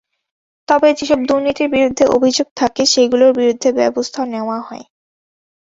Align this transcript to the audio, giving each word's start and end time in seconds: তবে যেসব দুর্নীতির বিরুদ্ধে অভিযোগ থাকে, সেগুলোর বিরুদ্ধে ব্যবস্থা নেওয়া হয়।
তবে 0.67 0.89
যেসব 0.97 1.19
দুর্নীতির 1.25 1.69
বিরুদ্ধে 1.69 2.05
অভিযোগ 2.15 2.47
থাকে, 2.55 2.83
সেগুলোর 2.93 3.31
বিরুদ্ধে 3.39 3.69
ব্যবস্থা 3.79 4.21
নেওয়া 4.33 4.57
হয়। 4.61 4.85